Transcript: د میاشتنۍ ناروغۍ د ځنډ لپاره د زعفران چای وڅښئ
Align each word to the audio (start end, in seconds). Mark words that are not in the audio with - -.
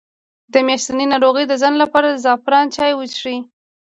د 0.53 0.55
میاشتنۍ 0.67 1.05
ناروغۍ 1.13 1.45
د 1.47 1.53
ځنډ 1.61 1.77
لپاره 1.83 2.07
د 2.09 2.15
زعفران 2.25 2.65
چای 2.75 2.91
وڅښئ 2.95 3.37